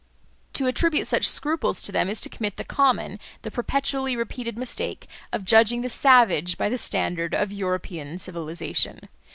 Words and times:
To 0.53 0.65
attribute 0.65 1.05
such 1.05 1.29
scruples 1.29 1.79
to 1.83 1.91
them 1.91 2.09
is 2.09 2.19
to 2.21 2.29
commit 2.29 2.57
the 2.57 2.63
common, 2.63 3.19
the 3.43 3.51
perpetually 3.51 4.15
repeated 4.15 4.57
mistake 4.57 5.05
of 5.31 5.45
judging 5.45 5.81
the 5.81 5.91
savage 5.91 6.57
by 6.57 6.69
the 6.69 6.77
standard 6.79 7.35
of 7.35 7.51
European 7.51 8.17
civilisation. 8.17 9.01